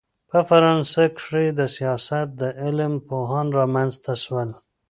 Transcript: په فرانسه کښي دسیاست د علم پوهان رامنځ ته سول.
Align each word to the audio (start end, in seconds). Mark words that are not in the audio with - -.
په 0.29 0.39
فرانسه 0.49 1.03
کښي 1.15 1.45
دسیاست 1.59 2.27
د 2.41 2.43
علم 2.61 2.93
پوهان 3.09 3.47
رامنځ 3.57 3.93
ته 4.03 4.13
سول. 4.23 4.49